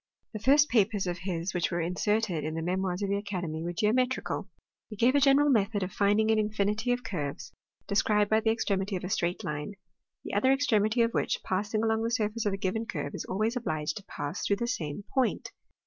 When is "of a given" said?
12.47-12.87